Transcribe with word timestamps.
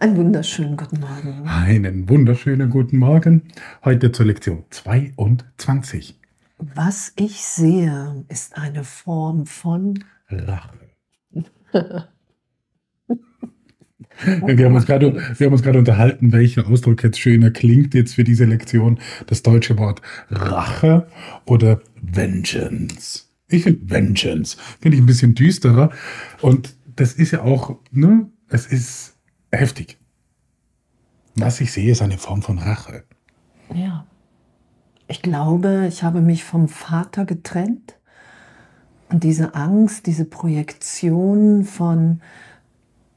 Einen 0.00 0.16
wunderschönen 0.16 0.76
guten 0.76 1.00
Morgen. 1.00 1.48
Einen 1.48 2.08
wunderschönen 2.08 2.70
guten 2.70 2.98
Morgen. 2.98 3.42
Heute 3.84 4.12
zur 4.12 4.26
Lektion 4.26 4.64
22. 4.70 6.20
Was 6.58 7.12
ich 7.16 7.40
sehe, 7.42 8.24
ist 8.28 8.56
eine 8.56 8.84
Form 8.84 9.46
von 9.46 10.04
Rache. 10.28 10.78
Wir 14.46 14.66
haben, 14.66 14.74
uns 14.74 14.86
gerade, 14.86 15.14
wir 15.14 15.46
haben 15.46 15.52
uns 15.52 15.62
gerade 15.62 15.78
unterhalten, 15.78 16.32
welcher 16.32 16.66
Ausdruck 16.66 17.02
jetzt 17.04 17.20
schöner 17.20 17.50
klingt 17.50 17.94
jetzt 17.94 18.14
für 18.14 18.24
diese 18.24 18.44
Lektion. 18.44 18.98
Das 19.26 19.42
deutsche 19.42 19.78
Wort 19.78 20.02
Rache 20.30 21.06
oder 21.44 21.80
Vengeance. 22.00 23.28
Ich 23.48 23.62
finde 23.62 23.90
Vengeance, 23.90 24.56
finde 24.80 24.96
ich 24.96 25.02
ein 25.02 25.06
bisschen 25.06 25.34
düsterer. 25.34 25.90
Und 26.40 26.74
das 26.96 27.14
ist 27.14 27.30
ja 27.30 27.42
auch, 27.42 27.76
ne, 27.90 28.28
es 28.48 28.66
ist 28.66 29.16
heftig. 29.52 29.98
Was 31.36 31.60
ich 31.60 31.72
sehe, 31.72 31.92
ist 31.92 32.02
eine 32.02 32.18
Form 32.18 32.42
von 32.42 32.58
Rache. 32.58 33.04
Ja. 33.74 34.04
Ich 35.06 35.22
glaube, 35.22 35.86
ich 35.88 36.02
habe 36.02 36.20
mich 36.20 36.44
vom 36.44 36.68
Vater 36.68 37.24
getrennt. 37.24 37.94
Und 39.10 39.24
diese 39.24 39.54
Angst, 39.54 40.06
diese 40.06 40.26
Projektion 40.26 41.64
von, 41.64 42.20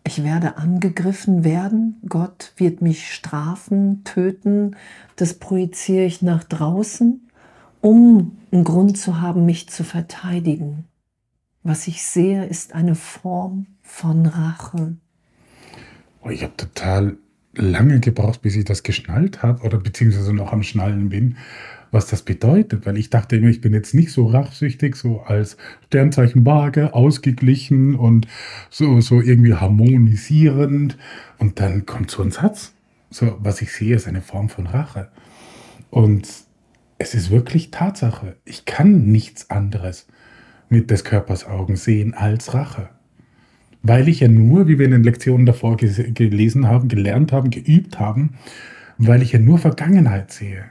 ich 0.05 0.23
werde 0.23 0.57
angegriffen 0.57 1.43
werden, 1.43 2.01
Gott 2.07 2.53
wird 2.57 2.81
mich 2.81 3.13
strafen, 3.13 4.03
töten, 4.03 4.75
das 5.15 5.35
projiziere 5.35 6.05
ich 6.05 6.21
nach 6.21 6.43
draußen, 6.43 7.29
um 7.81 8.37
einen 8.51 8.63
Grund 8.63 8.97
zu 8.97 9.21
haben, 9.21 9.45
mich 9.45 9.69
zu 9.69 9.83
verteidigen. 9.83 10.85
Was 11.63 11.87
ich 11.87 12.03
sehe, 12.03 12.45
ist 12.45 12.73
eine 12.73 12.95
Form 12.95 13.67
von 13.81 14.25
Rache. 14.25 14.97
Oh, 16.23 16.29
ich 16.29 16.43
habe 16.43 16.57
total 16.57 17.17
lange 17.53 17.99
gebraucht, 17.99 18.41
bis 18.41 18.55
ich 18.55 18.65
das 18.65 18.83
geschnallt 18.83 19.43
habe 19.43 19.63
oder 19.63 19.77
beziehungsweise 19.77 20.33
noch 20.33 20.51
am 20.51 20.63
Schnallen 20.63 21.09
bin, 21.09 21.37
was 21.91 22.07
das 22.07 22.23
bedeutet. 22.23 22.85
Weil 22.85 22.97
ich 22.97 23.09
dachte 23.09 23.35
immer, 23.35 23.49
ich 23.49 23.61
bin 23.61 23.73
jetzt 23.73 23.93
nicht 23.93 24.11
so 24.11 24.27
rachsüchtig, 24.27 24.95
so 24.95 25.21
als 25.21 25.57
Sternzeichen 25.87 26.45
Waage, 26.45 26.93
ausgeglichen 26.93 27.95
und 27.95 28.27
so, 28.69 29.01
so 29.01 29.21
irgendwie 29.21 29.53
harmonisierend. 29.53 30.97
Und 31.37 31.59
dann 31.59 31.85
kommt 31.85 32.11
so 32.11 32.23
ein 32.23 32.31
Satz. 32.31 32.73
So, 33.09 33.37
was 33.39 33.61
ich 33.61 33.73
sehe, 33.73 33.95
ist 33.95 34.07
eine 34.07 34.21
Form 34.21 34.49
von 34.49 34.67
Rache. 34.67 35.09
Und 35.89 36.27
es 36.97 37.13
ist 37.13 37.31
wirklich 37.31 37.71
Tatsache. 37.71 38.37
Ich 38.45 38.65
kann 38.65 39.05
nichts 39.05 39.49
anderes 39.49 40.07
mit 40.69 40.89
des 40.89 41.03
Körpers 41.03 41.45
Augen 41.45 41.75
sehen 41.75 42.13
als 42.13 42.53
Rache 42.53 42.89
weil 43.83 44.07
ich 44.07 44.19
ja 44.19 44.27
nur, 44.27 44.67
wie 44.67 44.77
wir 44.77 44.85
in 44.85 44.91
den 44.91 45.03
Lektionen 45.03 45.45
davor 45.45 45.77
gelesen 45.77 46.67
haben, 46.67 46.87
gelernt 46.87 47.31
haben, 47.31 47.49
geübt 47.49 47.99
haben, 47.99 48.35
weil 48.97 49.21
ich 49.21 49.31
ja 49.31 49.39
nur 49.39 49.57
Vergangenheit 49.57 50.31
sehe. 50.31 50.65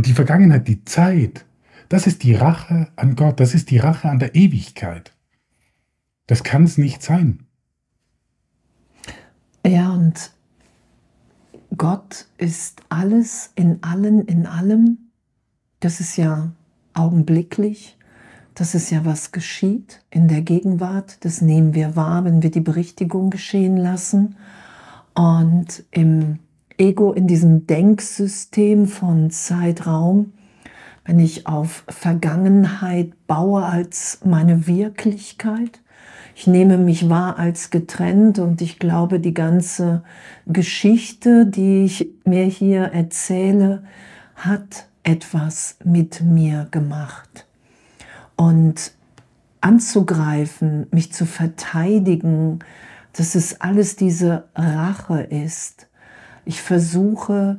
Und 0.00 0.06
die 0.06 0.14
Vergangenheit, 0.14 0.66
die 0.66 0.82
Zeit, 0.86 1.44
das 1.90 2.06
ist 2.06 2.22
die 2.22 2.34
Rache 2.34 2.88
an 2.96 3.16
Gott, 3.16 3.38
das 3.38 3.52
ist 3.52 3.70
die 3.70 3.76
Rache 3.76 4.08
an 4.08 4.18
der 4.18 4.34
Ewigkeit. 4.34 5.12
Das 6.26 6.42
kann 6.42 6.64
es 6.64 6.78
nicht 6.78 7.02
sein. 7.02 7.44
Ja, 9.66 9.92
und 9.92 10.30
Gott 11.76 12.28
ist 12.38 12.80
alles 12.88 13.50
in 13.56 13.82
allen, 13.82 14.24
in 14.24 14.46
allem. 14.46 15.10
Das 15.80 16.00
ist 16.00 16.16
ja 16.16 16.50
augenblicklich. 16.94 17.98
Das 18.54 18.74
ist 18.74 18.88
ja, 18.88 19.04
was 19.04 19.32
geschieht 19.32 20.02
in 20.08 20.28
der 20.28 20.40
Gegenwart. 20.40 21.22
Das 21.26 21.42
nehmen 21.42 21.74
wir 21.74 21.94
wahr, 21.94 22.24
wenn 22.24 22.42
wir 22.42 22.50
die 22.50 22.62
Berichtigung 22.62 23.28
geschehen 23.28 23.76
lassen. 23.76 24.36
Und 25.12 25.84
im 25.90 26.38
Ego, 26.80 27.12
in 27.12 27.26
diesem 27.26 27.66
Denksystem 27.66 28.88
von 28.88 29.30
Zeitraum, 29.30 30.32
wenn 31.04 31.18
ich 31.18 31.46
auf 31.46 31.84
Vergangenheit 31.88 33.12
baue 33.26 33.64
als 33.64 34.20
meine 34.24 34.66
Wirklichkeit, 34.66 35.80
ich 36.34 36.46
nehme 36.46 36.78
mich 36.78 37.10
wahr 37.10 37.38
als 37.38 37.68
getrennt 37.68 38.38
und 38.38 38.62
ich 38.62 38.78
glaube, 38.78 39.20
die 39.20 39.34
ganze 39.34 40.04
Geschichte, 40.46 41.44
die 41.44 41.84
ich 41.84 42.08
mir 42.24 42.44
hier 42.44 42.84
erzähle, 42.84 43.84
hat 44.34 44.88
etwas 45.02 45.76
mit 45.84 46.22
mir 46.22 46.66
gemacht 46.70 47.46
und 48.36 48.92
anzugreifen, 49.60 50.86
mich 50.92 51.12
zu 51.12 51.26
verteidigen, 51.26 52.60
dass 53.12 53.34
es 53.34 53.60
alles 53.60 53.96
diese 53.96 54.44
Rache 54.54 55.20
ist. 55.20 55.89
Ich 56.44 56.62
versuche 56.62 57.58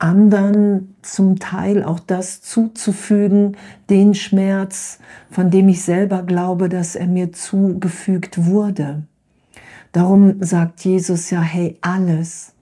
anderen 0.00 0.94
zum 1.02 1.38
Teil 1.38 1.84
auch 1.84 2.00
das 2.00 2.40
zuzufügen, 2.40 3.56
den 3.90 4.14
Schmerz, 4.14 4.98
von 5.30 5.50
dem 5.50 5.68
ich 5.68 5.82
selber 5.82 6.22
glaube, 6.22 6.68
dass 6.68 6.96
er 6.96 7.06
mir 7.06 7.32
zugefügt 7.32 8.46
wurde. 8.46 9.02
Darum 9.92 10.42
sagt 10.42 10.84
Jesus 10.84 11.30
ja, 11.30 11.42
hey, 11.42 11.76
alles, 11.80 12.54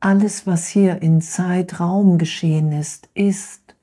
alles, 0.00 0.46
was 0.46 0.68
hier 0.68 1.02
in 1.02 1.20
Zeitraum 1.20 2.16
geschehen 2.18 2.72
ist, 2.72 3.08
ist 3.14 3.74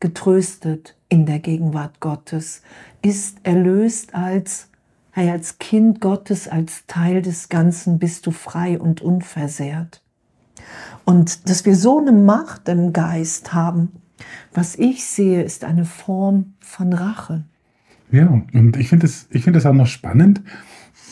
getröstet 0.00 0.96
in 1.08 1.26
der 1.26 1.40
Gegenwart 1.40 2.00
Gottes, 2.00 2.62
ist 3.02 3.38
erlöst 3.42 4.14
als, 4.14 4.68
hey, 5.10 5.30
als 5.30 5.58
Kind 5.58 6.00
Gottes, 6.00 6.48
als 6.48 6.86
Teil 6.86 7.20
des 7.20 7.48
Ganzen 7.48 7.98
bist 7.98 8.26
du 8.26 8.30
frei 8.30 8.78
und 8.78 9.00
unversehrt. 9.00 10.01
Und 11.04 11.48
dass 11.48 11.64
wir 11.64 11.76
so 11.76 11.98
eine 11.98 12.12
Macht 12.12 12.68
im 12.68 12.92
Geist 12.92 13.52
haben, 13.52 13.92
was 14.54 14.76
ich 14.76 15.04
sehe, 15.04 15.42
ist 15.42 15.64
eine 15.64 15.84
Form 15.84 16.54
von 16.60 16.92
Rache. 16.92 17.44
Ja, 18.10 18.42
und 18.52 18.76
ich 18.76 18.88
finde 18.88 19.06
es 19.06 19.26
find 19.30 19.66
auch 19.66 19.72
noch 19.72 19.86
spannend, 19.86 20.42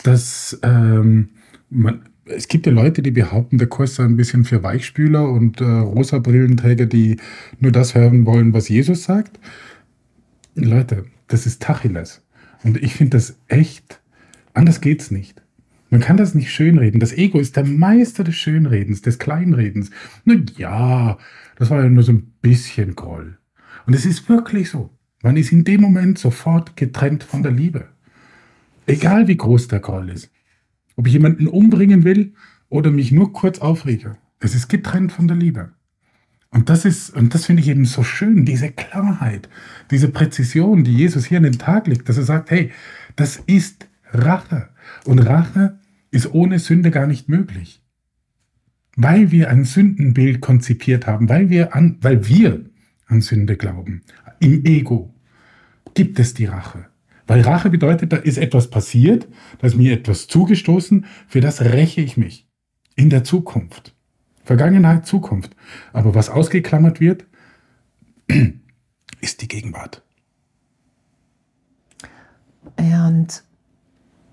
dass 0.03 0.59
ähm, 0.63 1.29
man, 1.69 2.03
es 2.25 2.47
gibt 2.47 2.67
ja 2.67 2.71
Leute, 2.71 3.01
die 3.01 3.11
behaupten, 3.11 3.57
der 3.57 3.67
Kurs 3.67 3.95
sei 3.95 4.03
ein 4.03 4.17
bisschen 4.17 4.45
für 4.45 4.63
Weichspüler 4.63 5.27
und 5.27 5.61
äh, 5.61 5.65
rosa 5.65 6.19
Brillenträger, 6.19 6.85
die 6.85 7.17
nur 7.59 7.71
das 7.71 7.95
hören 7.95 8.25
wollen, 8.25 8.53
was 8.53 8.69
Jesus 8.69 9.03
sagt. 9.03 9.39
Leute, 10.55 11.05
das 11.27 11.45
ist 11.45 11.61
Tacheles. 11.61 12.21
Und 12.63 12.77
ich 12.77 12.93
finde 12.93 13.17
das 13.17 13.37
echt, 13.47 14.01
anders 14.53 14.81
geht's 14.81 15.09
nicht. 15.09 15.41
Man 15.91 15.99
kann 15.99 16.15
das 16.15 16.33
nicht 16.33 16.51
schönreden. 16.51 17.01
Das 17.01 17.11
Ego 17.11 17.37
ist 17.37 17.57
der 17.57 17.65
Meister 17.65 18.23
des 18.23 18.35
Schönredens, 18.35 19.01
des 19.01 19.19
Kleinredens. 19.19 19.91
Na 20.23 20.35
ja, 20.57 21.17
das 21.57 21.69
war 21.69 21.83
ja 21.83 21.89
nur 21.89 22.03
so 22.03 22.13
ein 22.13 22.33
bisschen 22.41 22.95
Groll. 22.95 23.37
Und 23.85 23.93
es 23.93 24.05
ist 24.05 24.27
wirklich 24.29 24.69
so. 24.69 24.89
Man 25.21 25.35
ist 25.35 25.51
in 25.51 25.65
dem 25.65 25.81
Moment 25.81 26.17
sofort 26.17 26.77
getrennt 26.77 27.23
von 27.23 27.43
der 27.43 27.51
Liebe. 27.51 27.89
Egal 28.87 29.27
wie 29.27 29.35
groß 29.35 29.67
der 29.67 29.81
Groll 29.81 30.09
ist. 30.09 30.31
Ob 30.95 31.07
ich 31.07 31.13
jemanden 31.13 31.47
umbringen 31.47 32.05
will 32.05 32.33
oder 32.69 32.89
mich 32.89 33.11
nur 33.11 33.33
kurz 33.33 33.59
aufrege. 33.59 34.15
Es 34.39 34.55
ist 34.55 34.69
getrennt 34.69 35.11
von 35.11 35.27
der 35.27 35.37
Liebe. 35.37 35.73
Und 36.51 36.69
das 36.69 36.85
ist, 36.85 37.09
und 37.09 37.33
das 37.33 37.45
finde 37.45 37.63
ich 37.63 37.67
eben 37.67 37.85
so 37.85 38.03
schön, 38.03 38.45
diese 38.45 38.71
Klarheit, 38.71 39.49
diese 39.89 40.07
Präzision, 40.07 40.85
die 40.85 40.95
Jesus 40.95 41.25
hier 41.25 41.37
an 41.37 41.43
den 41.43 41.59
Tag 41.59 41.87
legt, 41.87 42.07
dass 42.07 42.17
er 42.17 42.23
sagt, 42.23 42.49
hey, 42.49 42.71
das 43.17 43.37
ist 43.45 43.87
Rache. 44.13 44.69
Und 45.05 45.19
Rache 45.19 45.79
ist 46.11 46.33
ohne 46.33 46.59
Sünde 46.59 46.91
gar 46.91 47.07
nicht 47.07 47.29
möglich. 47.29 47.83
Weil 48.95 49.31
wir 49.31 49.49
ein 49.49 49.63
Sündenbild 49.63 50.41
konzipiert 50.41 51.07
haben, 51.07 51.29
weil 51.29 51.49
wir 51.49 51.73
an, 51.75 51.97
weil 52.01 52.27
wir 52.27 52.65
an 53.07 53.21
Sünde 53.21 53.55
glauben, 53.55 54.03
im 54.39 54.65
Ego, 54.65 55.15
gibt 55.93 56.19
es 56.19 56.33
die 56.33 56.45
Rache. 56.45 56.87
Weil 57.27 57.41
Rache 57.41 57.69
bedeutet, 57.69 58.11
da 58.11 58.17
ist 58.17 58.37
etwas 58.37 58.69
passiert, 58.69 59.27
da 59.59 59.67
ist 59.67 59.77
mir 59.77 59.93
etwas 59.93 60.27
zugestoßen, 60.27 61.05
für 61.27 61.39
das 61.39 61.61
räche 61.61 62.01
ich 62.01 62.17
mich 62.17 62.49
in 62.95 63.09
der 63.09 63.23
Zukunft. 63.23 63.95
Vergangenheit, 64.43 65.05
Zukunft. 65.05 65.55
Aber 65.93 66.13
was 66.13 66.29
ausgeklammert 66.29 66.99
wird, 66.99 67.25
ist 69.21 69.41
die 69.41 69.47
Gegenwart. 69.47 70.03
Ja, 72.79 73.07
und 73.07 73.43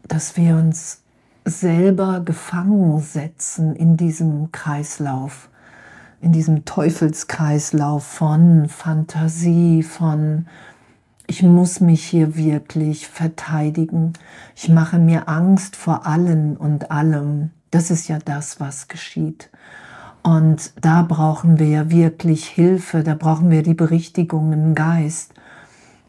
dass 0.06 0.36
wir 0.36 0.56
uns 0.56 1.04
selber 1.48 2.20
gefangen 2.20 3.00
setzen 3.00 3.74
in 3.74 3.96
diesem 3.96 4.52
Kreislauf, 4.52 5.48
in 6.20 6.32
diesem 6.32 6.64
Teufelskreislauf 6.64 8.04
von 8.04 8.68
Fantasie, 8.68 9.82
von 9.82 10.46
ich 11.26 11.42
muss 11.42 11.80
mich 11.80 12.04
hier 12.04 12.36
wirklich 12.36 13.06
verteidigen. 13.06 14.14
Ich 14.56 14.70
mache 14.70 14.98
mir 14.98 15.28
Angst 15.28 15.76
vor 15.76 16.06
allen 16.06 16.56
und 16.56 16.90
allem. 16.90 17.50
Das 17.70 17.90
ist 17.90 18.08
ja 18.08 18.18
das, 18.24 18.60
was 18.60 18.88
geschieht. 18.88 19.50
Und 20.22 20.72
da 20.80 21.02
brauchen 21.02 21.58
wir 21.58 21.68
ja 21.68 21.90
wirklich 21.90 22.46
Hilfe, 22.46 23.02
da 23.02 23.14
brauchen 23.14 23.50
wir 23.50 23.62
die 23.62 23.74
Berichtigung 23.74 24.52
im 24.52 24.74
Geist. 24.74 25.34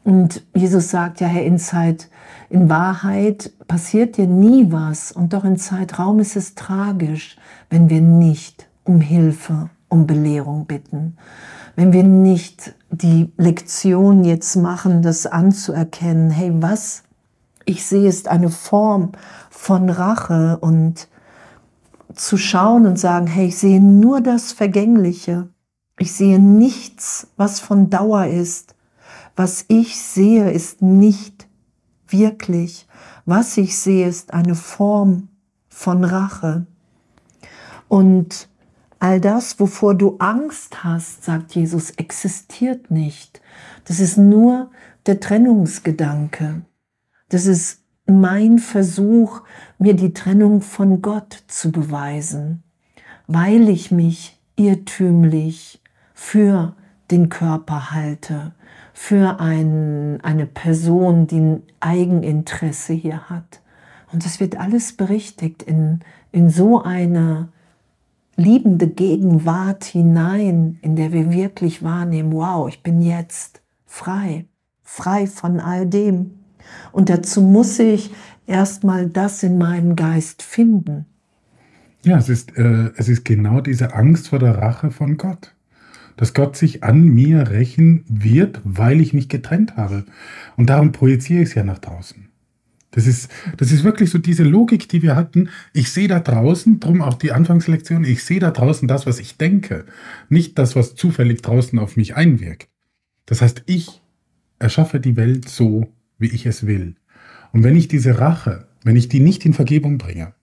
Und 0.10 0.44
Jesus 0.56 0.90
sagt 0.90 1.22
ja, 1.22 1.28
Herr, 1.28 1.46
in 1.46 1.60
Zeit, 1.60 2.10
in 2.50 2.68
Wahrheit 2.68 3.52
passiert 3.68 4.18
dir 4.18 4.26
nie 4.26 4.72
was 4.72 5.12
und 5.12 5.34
doch 5.34 5.44
in 5.44 5.56
Zeitraum 5.56 6.20
ist 6.20 6.36
es 6.36 6.56
tragisch, 6.56 7.38
wenn 7.70 7.92
wir 7.92 8.02
nicht 8.02 8.68
um 8.86 9.02
Hilfe, 9.02 9.70
um 9.88 10.08
Belehrung 10.08 10.66
bitten. 10.66 11.16
Wenn 11.76 11.94
wir 11.94 12.04
nicht 12.04 12.74
die 12.90 13.32
Lektion 13.38 14.24
jetzt 14.24 14.56
machen, 14.56 15.04
das 15.04 15.28
anzuerkennen, 15.28 16.32
hey, 16.32 16.54
was 16.56 17.04
ich 17.66 17.86
sehe, 17.86 18.10
ist 18.10 18.30
eine 18.30 18.50
Form 18.50 19.12
von 19.52 19.92
Rache 19.92 20.58
und 20.60 21.08
zu 22.16 22.36
schauen 22.38 22.88
und 22.88 22.98
sagen, 22.98 23.28
hey, 23.28 23.50
ich 23.50 23.60
sehe 23.60 23.80
nur 23.80 24.22
das 24.22 24.54
Vergängliche. 24.54 25.50
Ich 26.00 26.14
sehe 26.14 26.40
nichts, 26.40 27.28
was 27.38 27.60
von 27.60 27.92
Dauer 27.92 28.26
ist. 28.26 28.74
Was 29.40 29.64
ich 29.70 29.98
sehe, 29.98 30.52
ist 30.52 30.82
nicht 30.82 31.48
wirklich. 32.10 32.90
Was 33.24 33.56
ich 33.56 33.78
sehe, 33.78 34.06
ist 34.06 34.34
eine 34.34 34.54
Form 34.54 35.30
von 35.70 36.04
Rache. 36.04 36.66
Und 37.88 38.50
all 39.00 39.22
das, 39.22 39.58
wovor 39.58 39.96
du 39.96 40.18
Angst 40.18 40.84
hast, 40.84 41.24
sagt 41.24 41.56
Jesus, 41.56 41.92
existiert 41.92 42.92
nicht. 42.92 43.40
Das 43.86 44.02
ist 44.02 44.18
nur 44.18 44.72
der 45.06 45.22
Trennungsgedanke. 45.22 46.64
Das 47.30 47.46
ist 47.46 47.80
mein 48.08 48.60
Versuch, 48.60 49.44
mir 49.78 49.94
die 49.94 50.12
Trennung 50.12 50.60
von 50.60 51.02
Gott 51.02 51.46
zu 51.48 51.72
beweisen, 51.72 52.64
weil 53.28 53.70
ich 53.70 53.90
mich 53.90 54.38
irrtümlich 54.58 55.82
für 56.14 56.76
den 57.10 57.30
Körper 57.30 57.92
halte, 57.92 58.54
für 59.02 59.40
ein, 59.40 60.20
eine 60.24 60.46
Person, 60.46 61.26
die 61.26 61.40
ein 61.40 61.64
Eigeninteresse 61.80 62.92
hier 62.92 63.30
hat. 63.30 63.62
Und 64.12 64.26
das 64.26 64.42
wird 64.42 64.60
alles 64.60 64.92
berichtigt 64.92 65.64
in, 65.64 66.02
in 66.34 66.50
so 66.50 66.84
eine 66.84 67.48
liebende 68.36 68.88
Gegenwart 68.88 69.86
hinein, 69.86 70.80
in 70.82 70.98
der 70.98 71.14
wir 71.14 71.32
wirklich 71.32 71.82
wahrnehmen, 71.82 72.34
wow, 72.34 72.68
ich 72.68 72.84
bin 72.84 73.02
jetzt 73.02 73.62
frei, 73.86 74.46
frei 74.84 75.28
von 75.28 75.62
all 75.62 75.88
dem. 75.88 76.32
Und 76.92 77.10
dazu 77.10 77.42
muss 77.42 77.80
ich 77.80 78.12
erstmal 78.48 79.08
das 79.08 79.42
in 79.44 79.58
meinem 79.58 79.96
Geist 79.96 80.44
finden. 80.44 81.06
Ja, 82.04 82.18
es 82.18 82.28
ist, 82.28 82.56
äh, 82.58 82.92
es 82.98 83.08
ist 83.08 83.24
genau 83.24 83.62
diese 83.62 83.94
Angst 83.96 84.28
vor 84.28 84.40
der 84.40 84.58
Rache 84.58 84.92
von 84.92 85.16
Gott. 85.18 85.56
Dass 86.20 86.34
Gott 86.34 86.58
sich 86.58 86.84
an 86.84 87.06
mir 87.06 87.50
rächen 87.50 88.04
wird, 88.10 88.60
weil 88.66 89.00
ich 89.00 89.14
mich 89.14 89.30
getrennt 89.30 89.78
habe. 89.78 90.04
Und 90.58 90.70
darum 90.70 90.92
projiziere 90.92 91.44
ich 91.44 91.50
es 91.50 91.56
ja 91.56 91.64
nach 91.64 91.80
draußen. 91.80 92.28
Das 92.92 93.08
ist, 93.08 93.32
das 93.56 93.72
ist 93.72 93.86
wirklich 93.86 94.10
so 94.10 94.18
diese 94.18 94.44
Logik, 94.44 94.90
die 94.90 95.02
wir 95.02 95.16
hatten. 95.16 95.48
Ich 95.72 95.94
sehe 95.94 96.10
da 96.10 96.20
draußen, 96.20 96.82
drum 96.82 97.02
auch 97.02 97.14
die 97.14 97.32
Anfangslektion, 97.32 98.04
ich 98.04 98.26
sehe 98.26 98.42
da 98.42 98.52
draußen 98.52 98.86
das, 98.86 99.06
was 99.06 99.20
ich 99.20 99.38
denke, 99.38 99.86
nicht 100.28 100.60
das, 100.60 100.76
was 100.76 100.94
zufällig 100.94 101.42
draußen 101.42 101.80
auf 101.80 101.96
mich 101.96 102.18
einwirkt. 102.18 102.68
Das 103.26 103.42
heißt, 103.42 103.64
ich 103.68 104.02
erschaffe 104.58 105.00
die 105.00 105.16
Welt 105.16 105.48
so, 105.48 105.88
wie 106.18 106.28
ich 106.28 106.46
es 106.46 106.68
will. 106.68 106.96
Und 107.54 107.64
wenn 107.64 107.78
ich 107.78 107.88
diese 107.88 108.20
Rache, 108.20 108.68
wenn 108.84 108.98
ich 108.98 109.08
die 109.08 109.22
nicht 109.22 109.46
in 109.46 109.54
Vergebung 109.54 109.98
bringe, 109.98 110.34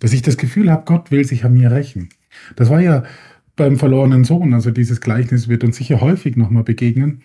dass 0.00 0.12
ich 0.12 0.20
das 0.20 0.36
Gefühl 0.36 0.70
habe, 0.70 0.84
Gott 0.84 1.10
will 1.10 1.24
sich 1.24 1.46
an 1.46 1.54
mir 1.54 1.70
rächen. 1.70 2.10
Das 2.56 2.68
war 2.68 2.82
ja 2.82 3.04
beim 3.56 3.78
verlorenen 3.78 4.24
Sohn, 4.24 4.54
also 4.54 4.70
dieses 4.70 5.00
Gleichnis 5.00 5.48
wird 5.48 5.64
uns 5.64 5.76
sicher 5.76 6.00
häufig 6.00 6.36
nochmal 6.36 6.64
begegnen, 6.64 7.22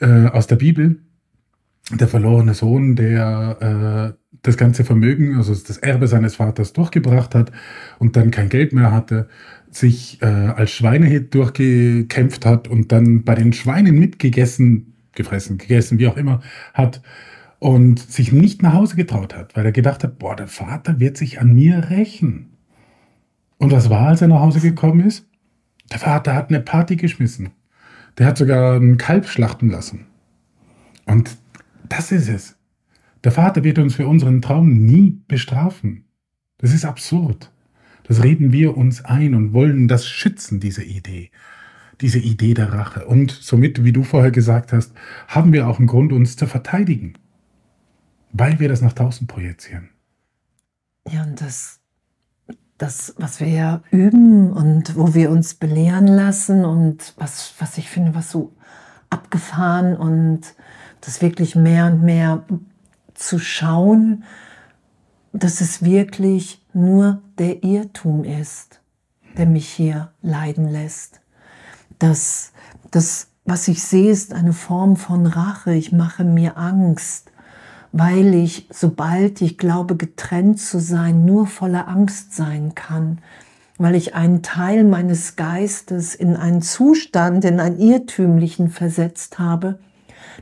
äh, 0.00 0.26
aus 0.26 0.46
der 0.46 0.56
Bibel. 0.56 1.00
Der 1.92 2.08
verlorene 2.08 2.54
Sohn, 2.54 2.96
der 2.96 4.14
äh, 4.14 4.38
das 4.42 4.56
ganze 4.56 4.84
Vermögen, 4.84 5.36
also 5.36 5.54
das 5.54 5.76
Erbe 5.78 6.06
seines 6.06 6.36
Vaters 6.36 6.72
durchgebracht 6.72 7.34
hat 7.34 7.52
und 7.98 8.16
dann 8.16 8.30
kein 8.30 8.48
Geld 8.48 8.72
mehr 8.72 8.90
hatte, 8.90 9.28
sich 9.70 10.22
äh, 10.22 10.26
als 10.26 10.70
Schweinehirt 10.70 11.34
durchgekämpft 11.34 12.46
hat 12.46 12.68
und 12.68 12.90
dann 12.90 13.24
bei 13.24 13.34
den 13.34 13.52
Schweinen 13.52 13.98
mitgegessen 13.98 14.94
gefressen, 15.14 15.58
gegessen, 15.58 15.98
wie 15.98 16.08
auch 16.08 16.16
immer, 16.16 16.40
hat 16.72 17.02
und 17.58 17.98
sich 17.98 18.32
nicht 18.32 18.62
nach 18.62 18.74
Hause 18.74 18.96
getraut 18.96 19.34
hat, 19.34 19.56
weil 19.56 19.64
er 19.64 19.72
gedacht 19.72 20.04
hat, 20.04 20.18
boah, 20.18 20.36
der 20.36 20.48
Vater 20.48 21.00
wird 21.00 21.16
sich 21.16 21.40
an 21.40 21.54
mir 21.54 21.90
rächen. 21.90 22.50
Und 23.58 23.72
was 23.72 23.88
war, 23.88 24.08
als 24.08 24.20
er 24.20 24.28
nach 24.28 24.40
Hause 24.40 24.60
gekommen 24.60 25.00
ist? 25.06 25.26
Der 25.90 25.98
Vater 25.98 26.34
hat 26.34 26.48
eine 26.48 26.60
Party 26.60 26.96
geschmissen. 26.96 27.50
Der 28.18 28.26
hat 28.26 28.38
sogar 28.38 28.76
einen 28.76 28.96
Kalb 28.96 29.26
schlachten 29.28 29.70
lassen. 29.70 30.06
Und 31.06 31.36
das 31.88 32.12
ist 32.12 32.28
es. 32.28 32.56
Der 33.22 33.32
Vater 33.32 33.64
wird 33.64 33.78
uns 33.78 33.94
für 33.94 34.06
unseren 34.06 34.42
Traum 34.42 34.84
nie 34.84 35.20
bestrafen. 35.28 36.04
Das 36.58 36.72
ist 36.72 36.84
absurd. 36.84 37.50
Das 38.04 38.22
reden 38.22 38.52
wir 38.52 38.76
uns 38.76 39.04
ein 39.04 39.34
und 39.34 39.52
wollen 39.52 39.88
das 39.88 40.06
schützen, 40.06 40.60
diese 40.60 40.84
Idee 40.84 41.30
diese 42.00 42.18
Idee 42.18 42.54
der 42.54 42.72
Rache. 42.72 43.06
Und 43.06 43.30
somit, 43.30 43.84
wie 43.84 43.92
du 43.92 44.02
vorher 44.02 44.30
gesagt 44.30 44.72
hast, 44.72 44.92
haben 45.28 45.52
wir 45.52 45.68
auch 45.68 45.78
einen 45.78 45.86
Grund, 45.86 46.12
uns 46.12 46.36
zu 46.36 46.46
verteidigen, 46.46 47.14
weil 48.32 48.58
wir 48.58 48.68
das 48.68 48.80
nach 48.80 48.92
draußen 48.92 49.26
projizieren. 49.26 49.90
Ja, 51.10 51.22
und 51.22 51.40
das, 51.40 51.80
das, 52.78 53.14
was 53.18 53.40
wir 53.40 53.48
ja 53.48 53.82
üben 53.90 54.52
und 54.52 54.96
wo 54.96 55.14
wir 55.14 55.30
uns 55.30 55.54
belehren 55.54 56.08
lassen 56.08 56.64
und 56.64 57.14
was, 57.16 57.54
was 57.58 57.78
ich 57.78 57.88
finde, 57.88 58.14
was 58.14 58.30
so 58.30 58.52
abgefahren 59.10 59.96
und 59.96 60.40
das 61.00 61.22
wirklich 61.22 61.54
mehr 61.54 61.86
und 61.86 62.02
mehr 62.02 62.44
zu 63.14 63.38
schauen, 63.38 64.24
dass 65.32 65.60
es 65.60 65.84
wirklich 65.84 66.64
nur 66.72 67.22
der 67.38 67.62
Irrtum 67.62 68.24
ist, 68.24 68.80
der 69.36 69.46
mich 69.46 69.68
hier 69.68 70.12
leiden 70.22 70.68
lässt 70.68 71.20
dass 71.98 72.52
das, 72.90 73.28
was 73.44 73.68
ich 73.68 73.82
sehe, 73.82 74.10
ist 74.10 74.32
eine 74.32 74.52
Form 74.52 74.96
von 74.96 75.26
Rache. 75.26 75.74
Ich 75.74 75.92
mache 75.92 76.24
mir 76.24 76.56
Angst, 76.56 77.32
weil 77.96 78.34
ich, 78.34 78.66
sobald 78.70 79.40
ich 79.40 79.56
glaube, 79.56 79.96
getrennt 79.96 80.58
zu 80.58 80.80
sein, 80.80 81.24
nur 81.24 81.46
voller 81.46 81.86
Angst 81.86 82.34
sein 82.34 82.74
kann, 82.74 83.18
weil 83.78 83.94
ich 83.94 84.16
einen 84.16 84.42
Teil 84.42 84.82
meines 84.82 85.36
Geistes 85.36 86.16
in 86.16 86.34
einen 86.34 86.60
Zustand, 86.60 87.44
in 87.44 87.60
einen 87.60 87.78
irrtümlichen 87.78 88.68
versetzt 88.68 89.38
habe. 89.38 89.78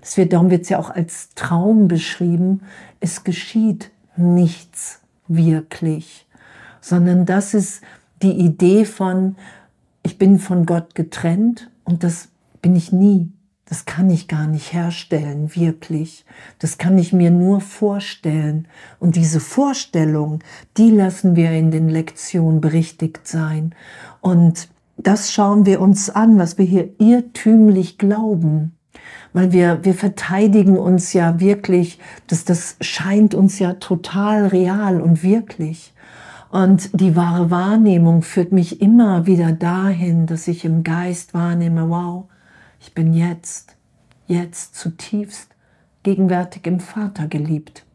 Das 0.01 0.17
wird, 0.17 0.33
darum 0.33 0.49
wird 0.49 0.63
es 0.63 0.71
ja 0.71 0.79
auch 0.79 0.89
als 0.89 1.35
Traum 1.35 1.89
beschrieben. 1.89 2.63
Es 3.01 3.23
geschieht 3.23 3.91
nichts 4.17 5.01
wirklich, 5.29 6.27
sondern 6.81 7.27
das 7.27 7.53
ist 7.53 7.83
die 8.23 8.33
Idee 8.33 8.87
von, 8.87 9.37
ich 10.03 10.17
bin 10.17 10.39
von 10.39 10.65
Gott 10.65 10.95
getrennt 10.95 11.71
und 11.85 12.03
das 12.03 12.29
bin 12.63 12.77
ich 12.77 12.93
nie. 12.93 13.31
Das 13.73 13.87
kann 13.87 14.11
ich 14.11 14.29
gar 14.29 14.47
nicht 14.47 14.75
herstellen, 14.75 15.57
wirklich. 15.57 16.27
Das 16.59 16.77
kann 16.77 16.99
ich 16.99 17.15
mir 17.15 17.31
nur 17.31 17.63
vorstellen. 17.63 18.69
Und 19.01 19.17
diese 19.17 19.41
Vorstellung, 19.41 20.41
die 20.77 20.91
lassen 20.91 21.37
wir 21.37 21.53
in 21.53 21.71
den 21.71 21.89
Lektionen 21.89 22.61
berichtigt 22.61 23.27
sein. 23.27 23.75
Und 24.21 24.69
das 24.99 25.33
schauen 25.33 25.65
wir 25.65 25.81
uns 25.81 26.11
an, 26.11 26.39
was 26.39 26.59
wir 26.59 26.67
hier 26.67 26.91
irrtümlich 26.99 27.97
glauben. 27.97 28.77
Weil 29.33 29.53
wir, 29.53 29.83
wir 29.87 29.95
verteidigen 29.95 30.77
uns 30.77 31.15
ja 31.15 31.41
wirklich, 31.41 31.99
dass 32.27 32.45
das 32.45 32.77
scheint 32.83 33.35
uns 33.35 33.59
ja 33.59 33.73
total 33.73 34.49
real 34.49 35.01
und 35.01 35.23
wirklich. 35.23 35.95
Und 36.51 37.01
die 37.01 37.17
wahre 37.17 37.51
Wahrnehmung 37.51 38.21
führt 38.21 38.53
mich 38.53 38.83
immer 38.83 39.25
wieder 39.25 39.51
dahin, 39.53 40.27
dass 40.27 40.47
ich 40.47 40.67
im 40.67 40.83
Geist 40.83 41.33
wahrnehme, 41.33 41.89
wow, 41.89 42.27
ich 42.83 42.93
bin 42.93 43.15
jetzt, 43.15 43.77
jetzt 44.27 44.75
zutiefst 44.77 45.49
gegenwärtig 46.03 46.67
im 46.67 46.81
Vater 46.81 47.29
geliebt. 47.29 47.87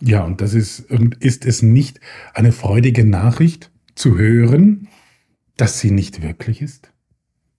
Ja, 0.00 0.24
und 0.24 0.40
das 0.40 0.54
ist, 0.54 0.86
ist 1.20 1.44
es 1.44 1.62
nicht 1.62 2.00
eine 2.34 2.52
freudige 2.52 3.04
Nachricht 3.04 3.70
zu 3.94 4.16
hören, 4.16 4.88
dass 5.56 5.78
sie 5.78 5.90
nicht 5.90 6.22
wirklich 6.22 6.62
ist? 6.62 6.90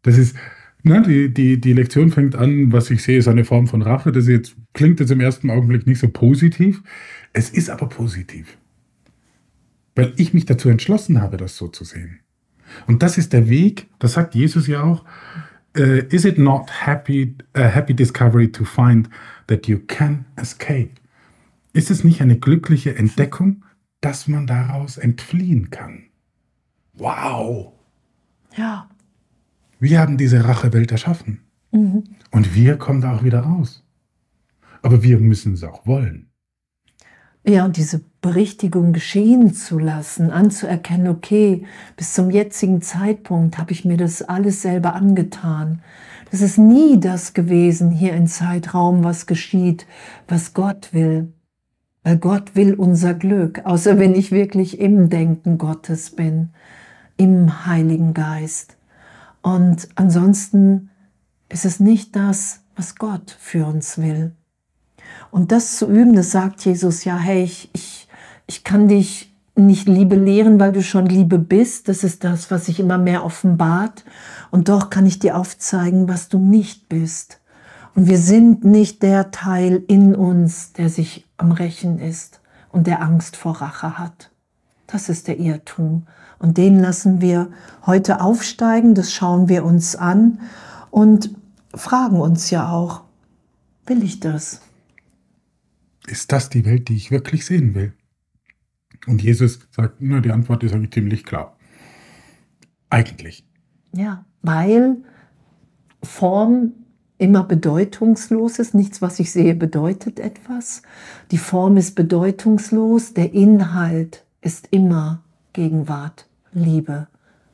Das 0.02 0.18
ist, 0.18 0.36
ne, 0.82 1.04
die, 1.04 1.32
die, 1.32 1.62
die 1.62 1.74
Lektion 1.74 2.12
fängt 2.12 2.36
an, 2.36 2.72
was 2.72 2.90
ich 2.90 3.04
sehe, 3.04 3.20
ist 3.20 3.28
eine 3.28 3.46
Form 3.46 3.68
von 3.68 3.84
Rache. 3.84 4.12
Das 4.12 4.28
jetzt, 4.28 4.56
klingt 4.74 5.00
jetzt 5.00 5.12
im 5.12 5.22
ersten 5.22 5.52
Augenblick 5.52 5.86
nicht 5.86 6.00
so 6.00 6.10
positiv. 6.10 6.82
Es 7.32 7.52
ist 7.52 7.70
aber 7.70 7.88
positiv 7.88 8.58
weil 9.96 10.14
ich 10.18 10.34
mich 10.34 10.46
dazu 10.46 10.70
entschlossen 10.70 11.22
habe, 11.22 11.38
das 11.38 11.58
so 11.58 11.68
zu 11.68 11.84
sehen. 11.84 12.20
Und 12.88 13.04
das 13.04 13.18
ist 13.18 13.34
der 13.34 13.50
Weg, 13.50 13.88
das 14.00 14.14
sagt 14.14 14.36
Jesus 14.36 14.68
ja 14.68 14.84
auch, 14.84 15.04
uh, 15.78 16.02
is 16.10 16.26
it 16.26 16.38
not 16.38 16.70
happy, 16.70 17.36
a 17.56 17.68
happy 17.68 17.94
discovery 17.94 18.52
to 18.52 18.66
find 18.66 19.10
that 19.48 19.68
you 19.68 19.80
can 19.80 20.26
escape? 20.38 20.96
Ist 21.74 21.90
es 21.90 22.04
nicht 22.04 22.22
eine 22.22 22.38
glückliche 22.38 22.96
Entdeckung, 22.96 23.64
dass 24.02 24.28
man 24.28 24.48
daraus 24.48 24.98
entfliehen 24.98 25.70
kann? 25.70 26.04
Wow! 26.94 27.74
Ja. 28.56 28.90
Wir 29.80 30.00
haben 30.00 30.18
diese 30.18 30.44
Rachewelt 30.44 30.92
erschaffen. 30.92 31.42
Mhm. 31.72 32.04
Und 32.32 32.54
wir 32.54 32.78
kommen 32.78 33.02
da 33.02 33.16
auch 33.16 33.24
wieder 33.24 33.42
raus. 33.42 33.84
Aber 34.82 35.04
wir 35.04 35.20
müssen 35.20 35.54
es 35.54 35.64
auch 35.64 35.86
wollen. 35.86 36.31
Ja, 37.44 37.66
und 37.66 37.76
diese 37.78 38.02
Berichtigung 38.22 38.94
geschehen 38.94 39.54
zu 39.54 39.80
lassen, 39.80 40.30
anzuerkennen, 40.30 41.08
okay, 41.08 41.66
bis 41.98 42.14
zum 42.14 42.30
jetzigen 42.30 42.84
Zeitpunkt 42.84 43.58
habe 43.58 43.72
ich 43.72 43.84
mir 43.84 43.98
das 43.98 44.22
alles 44.22 44.62
selber 44.62 44.94
angetan. 44.94 45.82
Das 46.30 46.42
ist 46.42 46.60
nie 46.60 47.00
das 47.00 47.34
gewesen 47.34 47.90
hier 47.90 48.14
im 48.14 48.28
Zeitraum, 48.28 49.04
was 49.04 49.26
geschieht, 49.26 49.88
was 50.28 50.54
Gott 50.54 50.94
will. 50.94 51.34
Weil 52.04 52.18
Gott 52.18 52.56
will 52.56 52.76
unser 52.76 53.16
Glück, 53.16 53.66
außer 53.66 53.98
wenn 53.98 54.14
ich 54.14 54.32
wirklich 54.32 54.80
im 54.80 55.10
Denken 55.10 55.58
Gottes 55.58 56.12
bin, 56.12 56.50
im 57.18 57.66
Heiligen 57.66 58.14
Geist. 58.14 58.78
Und 59.42 59.90
ansonsten 59.96 60.90
ist 61.50 61.66
es 61.66 61.80
nicht 61.80 62.16
das, 62.16 62.62
was 62.76 62.96
Gott 62.96 63.36
für 63.40 63.66
uns 63.66 63.98
will. 63.98 64.36
Und 65.32 65.52
das 65.52 65.78
zu 65.78 65.88
üben, 65.88 66.14
das 66.14 66.32
sagt 66.32 66.64
Jesus, 66.66 67.06
ja, 67.06 67.18
hey, 67.18 67.44
ich, 67.44 67.70
ich, 67.74 68.08
ich 68.48 68.64
kann 68.64 68.88
dich 68.88 69.34
nicht 69.56 69.88
Liebe 69.88 70.16
lehren, 70.16 70.60
weil 70.60 70.72
du 70.72 70.82
schon 70.84 71.06
Liebe 71.06 71.40
bist. 71.40 71.88
Das 71.88 72.04
ist 72.04 72.24
das, 72.24 72.52
was 72.52 72.66
sich 72.66 72.80
immer 72.80 72.98
mehr 72.98 73.24
offenbart. 73.24 74.04
Und 74.50 74.70
doch 74.70 74.90
kann 74.90 75.06
ich 75.06 75.20
dir 75.20 75.38
aufzeigen, 75.38 76.08
was 76.08 76.30
du 76.30 76.38
nicht 76.38 76.90
bist. 76.90 77.40
Und 77.96 78.08
wir 78.08 78.18
sind 78.18 78.64
nicht 78.64 79.04
der 79.04 79.32
Teil 79.32 79.84
in 79.88 80.16
uns, 80.16 80.74
der 80.74 80.90
sich 80.90 81.28
am 81.38 81.52
Rächen 81.52 82.00
ist 82.00 82.40
und 82.72 82.88
der 82.88 83.02
Angst 83.02 83.36
vor 83.36 83.62
Rache 83.62 83.98
hat. 83.98 84.32
Das 84.88 85.10
ist 85.10 85.28
der 85.28 85.40
Irrtum. 85.40 86.08
Und 86.40 86.58
den 86.58 86.80
lassen 86.80 87.22
wir 87.22 87.50
heute 87.86 88.22
aufsteigen, 88.22 88.96
das 88.96 89.14
schauen 89.14 89.48
wir 89.48 89.64
uns 89.64 89.96
an 89.96 90.40
und 90.90 91.32
fragen 91.76 92.20
uns 92.20 92.50
ja 92.50 92.72
auch, 92.72 93.02
will 93.86 94.04
ich 94.04 94.20
das? 94.20 94.62
Ist 96.12 96.34
das 96.34 96.50
die 96.50 96.66
Welt, 96.66 96.90
die 96.90 96.96
ich 96.98 97.10
wirklich 97.10 97.46
sehen 97.46 97.74
will? 97.74 97.94
Und 99.08 99.24
Jesus 99.24 99.60
sagt, 99.72 99.96
na, 100.00 100.20
die 100.20 100.32
Antwort 100.32 100.62
ist 100.62 100.74
eigentlich 100.74 100.92
ziemlich 100.92 101.24
klar. 101.24 101.56
Eigentlich. 102.90 103.48
Ja, 103.96 104.26
weil 104.42 104.98
Form 106.04 106.74
immer 107.18 107.46
bedeutungslos 107.46 108.60
ist. 108.60 108.74
Nichts, 108.74 109.02
was 109.02 109.22
ich 109.22 109.32
sehe, 109.32 109.56
bedeutet 109.56 110.20
etwas. 110.20 110.82
Die 111.32 111.38
Form 111.38 111.78
ist 111.78 111.96
bedeutungslos. 111.96 113.14
Der 113.14 113.34
Inhalt 113.34 114.26
ist 114.42 114.68
immer 114.72 115.24
Gegenwart, 115.54 116.28
Liebe, 116.52 117.08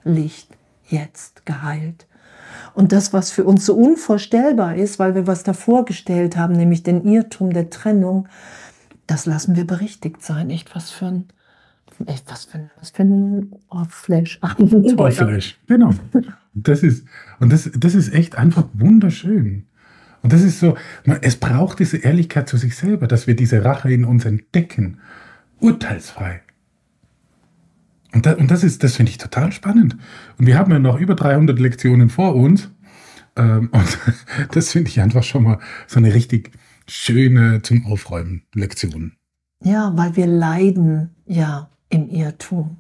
Licht, 0.04 0.58
jetzt 0.88 1.46
geheilt. 1.46 2.07
Und 2.74 2.92
das, 2.92 3.14
was 3.14 3.32
für 3.32 3.44
uns 3.44 3.66
so 3.66 3.76
unvorstellbar 3.76 4.76
ist, 4.76 5.00
weil 5.00 5.16
wir 5.16 5.28
was 5.28 5.44
davor 5.44 5.86
gestellt 5.86 6.38
haben, 6.38 6.54
nämlich 6.54 6.84
den 6.84 7.04
Irrtum 7.06 7.52
der 7.54 7.70
Trennung, 7.70 8.28
das 9.08 9.26
lassen 9.26 9.56
wir 9.56 9.66
berichtigt 9.66 10.24
sein. 10.24 10.50
Echt 10.50 10.76
was 10.76 10.92
für 10.92 11.06
ein, 11.06 11.26
echt 12.06 12.30
was 12.30 12.46
für 12.46 12.60
ein, 12.60 12.72
was 12.80 12.92
für 12.92 13.04
ein 13.04 13.56
Ohrflash. 13.70 14.40
Ohrflash, 14.98 15.58
genau. 15.68 15.92
Das 16.54 16.84
ist, 16.84 17.06
und 17.40 17.52
das, 17.52 17.70
das 17.76 17.96
ist 17.96 18.14
echt 18.14 18.38
einfach 18.38 18.66
wunderschön. 18.74 19.66
Und 20.24 20.34
das 20.34 20.42
ist 20.42 20.60
so, 20.60 20.76
es 21.22 21.38
braucht 21.38 21.80
diese 21.80 21.98
Ehrlichkeit 21.98 22.50
zu 22.50 22.58
sich 22.58 22.76
selber, 22.76 23.08
dass 23.08 23.28
wir 23.28 23.36
diese 23.36 23.64
Rache 23.64 23.92
in 23.92 24.04
uns 24.04 24.26
entdecken. 24.26 25.00
Urteilsfrei. 25.60 26.42
Und, 28.18 28.26
da, 28.26 28.34
und 28.34 28.50
das 28.50 28.64
ist, 28.64 28.84
das 28.84 28.96
finde 28.96 29.12
ich 29.12 29.20
total 29.20 29.52
spannend. 29.52 29.96
Und 30.40 30.48
wir 30.48 30.58
haben 30.58 30.72
ja 30.72 30.80
noch 30.80 31.00
über 31.00 31.14
300 31.14 31.60
Lektionen 31.60 32.10
vor 32.10 32.34
uns. 32.34 32.72
Ähm, 33.36 33.70
und 33.72 34.00
das 34.54 34.72
finde 34.72 34.90
ich 34.90 35.00
einfach 35.00 35.22
schon 35.22 35.44
mal 35.44 35.60
so 35.86 36.00
eine 36.00 36.16
richtig 36.16 36.52
schöne 36.88 37.62
zum 37.62 37.86
Aufräumen 37.86 38.42
Lektion. 38.56 39.12
Ja, 39.64 39.92
weil 39.96 40.16
wir 40.16 40.26
leiden 40.26 41.12
ja 41.28 41.70
im 41.90 42.10
Irrtum. 42.10 42.78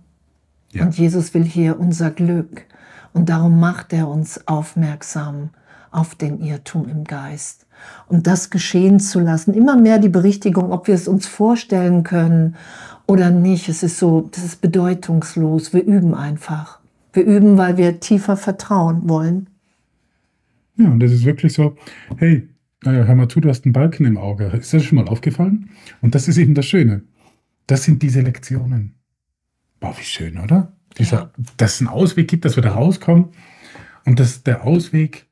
Ja. 0.72 0.86
Und 0.86 0.98
Jesus 0.98 1.36
will 1.36 1.44
hier 1.44 1.80
unser 1.80 2.10
Glück. 2.10 2.66
Und 3.14 3.30
darum 3.30 3.60
macht 3.60 3.94
er 3.94 4.08
uns 4.08 4.48
aufmerksam 4.48 5.52
auf 5.92 6.16
den 6.16 6.42
Irrtum 6.42 6.90
im 6.90 7.04
Geist. 7.04 7.68
Und 8.08 8.26
das 8.26 8.50
geschehen 8.50 9.00
zu 9.00 9.20
lassen, 9.20 9.54
immer 9.54 9.78
mehr 9.78 10.00
die 10.00 10.10
Berichtigung, 10.10 10.72
ob 10.72 10.88
wir 10.88 10.96
es 10.96 11.08
uns 11.08 11.28
vorstellen 11.28 12.02
können 12.02 12.56
oder 13.08 13.32
nicht. 13.32 13.70
Es 13.70 13.82
ist 13.82 13.98
so, 13.98 14.30
das 14.32 14.44
ist 14.44 14.62
bedeutungslos. 14.62 15.74
Wir 15.74 15.84
üben 15.84 16.14
einfach. 16.14 16.80
Wir 17.14 17.26
üben, 17.26 17.58
weil 17.58 17.78
wir 17.78 18.00
tiefer 18.00 18.38
vertrauen 18.38 19.10
wollen. 19.10 19.50
Ja, 20.76 20.90
und 20.92 21.00
das 21.00 21.12
ist 21.12 21.26
wirklich 21.26 21.54
so, 21.54 21.76
hey, 22.18 22.48
hör 22.84 23.16
mal 23.16 23.28
zu, 23.28 23.40
du 23.40 23.50
hast 23.50 23.66
einen 23.66 23.74
Balken 23.74 24.06
im 24.06 24.18
Auge. 24.18 24.46
Ist 24.48 24.74
das 24.74 24.84
schon 24.84 24.98
mal 24.98 25.08
aufgefallen? 25.08 25.70
Und 26.02 26.14
das 26.14 26.28
ist 26.28 26.38
eben 26.38 26.54
das 26.54 26.68
Schöne. 26.68 27.02
Das 27.66 27.84
sind 27.84 28.04
diese 28.04 28.22
Lektionen. 28.22 28.94
Boah, 29.80 29.96
wie 29.98 30.04
schön, 30.04 30.38
oder? 30.38 30.74
Dieser, 30.98 31.18
ja. 31.18 31.32
Dass 31.58 31.76
es 31.76 31.82
einen 31.82 31.90
Ausweg 31.90 32.28
gibt, 32.28 32.46
dass 32.46 32.56
wir 32.56 32.64
da 32.64 32.74
rauskommen 32.74 33.30
und 34.06 34.20
dass 34.20 34.44
der 34.44 34.64
Ausweg 34.64 35.28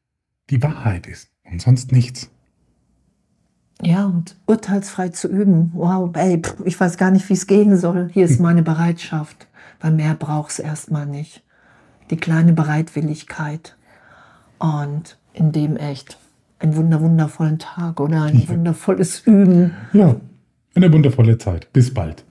die 0.49 0.61
Wahrheit 0.61 1.07
ist 1.07 1.29
und 1.43 1.61
sonst 1.61 1.91
nichts. 1.91 2.31
Ja, 3.81 4.05
und 4.05 4.35
urteilsfrei 4.45 5.09
zu 5.09 5.27
üben. 5.27 5.71
Wow, 5.73 6.11
ey, 6.15 6.41
ich 6.63 6.79
weiß 6.79 6.97
gar 6.97 7.11
nicht, 7.11 7.27
wie 7.29 7.33
es 7.33 7.47
gehen 7.47 7.77
soll. 7.77 8.09
Hier 8.13 8.25
ist 8.25 8.39
meine 8.41 8.63
Bereitschaft, 8.63 9.47
weil 9.81 9.91
mehr 9.91 10.15
braucht 10.15 10.51
es 10.51 10.59
erstmal 10.59 11.05
nicht. 11.05 11.43
Die 12.09 12.17
kleine 12.17 12.53
Bereitwilligkeit. 12.53 13.75
Und 14.59 15.17
in 15.33 15.51
dem 15.51 15.77
echt 15.77 16.17
einen 16.59 16.75
wunder 16.75 17.01
wundervollen 17.01 17.59
Tag 17.59 17.99
oder 17.99 18.23
ein 18.23 18.43
wundervolles 18.49 19.21
Üben. 19.21 19.75
Ja, 19.93 20.15
eine 20.73 20.91
wundervolle 20.91 21.37
Zeit. 21.37 21.71
Bis 21.73 21.93
bald. 21.93 22.24